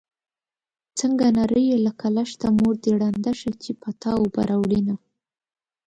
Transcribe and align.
څنګه 0.99 1.25
نرۍ 1.37 1.63
يې 1.71 1.77
لکه 1.87 2.05
لښته 2.15 2.47
مور 2.57 2.75
دې 2.83 2.91
ړنده 3.01 3.31
شه 3.39 3.51
چې 3.63 3.71
په 3.81 3.89
تا 4.01 4.11
اوبه 4.21 4.41
راوړينه 4.49 4.95